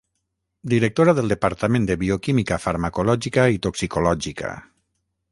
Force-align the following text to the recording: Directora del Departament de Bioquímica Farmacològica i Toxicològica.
Directora 0.71 1.13
del 1.17 1.33
Departament 1.33 1.85
de 1.91 1.97
Bioquímica 2.03 2.59
Farmacològica 2.63 3.45
i 3.57 3.61
Toxicològica. 3.67 4.55